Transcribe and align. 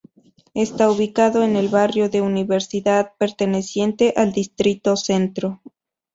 Está 0.55 0.89
ubicado 0.89 1.43
en 1.43 1.55
el 1.55 1.67
barrio 1.69 2.09
de 2.09 2.21
Universidad, 2.23 3.11
perteneciente 3.19 4.15
al 4.17 4.31
distrito 4.33 4.97
Centro. 4.97 5.61